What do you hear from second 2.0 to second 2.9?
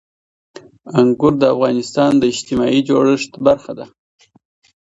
د اجتماعي